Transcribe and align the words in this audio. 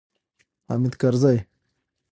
حامد 0.67 0.93
کرزی 1.01 1.37